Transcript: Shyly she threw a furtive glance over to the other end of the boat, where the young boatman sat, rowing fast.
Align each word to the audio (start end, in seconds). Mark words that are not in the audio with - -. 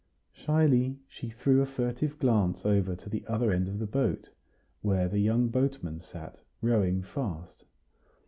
Shyly 0.33 0.97
she 1.07 1.29
threw 1.29 1.61
a 1.61 1.67
furtive 1.67 2.17
glance 2.17 2.65
over 2.65 2.95
to 2.95 3.07
the 3.07 3.23
other 3.27 3.51
end 3.51 3.69
of 3.69 3.77
the 3.77 3.85
boat, 3.85 4.31
where 4.81 5.07
the 5.07 5.19
young 5.19 5.49
boatman 5.49 5.99
sat, 5.99 6.41
rowing 6.59 7.03
fast. 7.03 7.65